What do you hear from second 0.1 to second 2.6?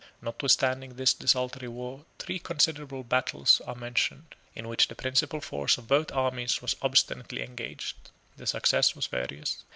Notwithstanding this desultory war, three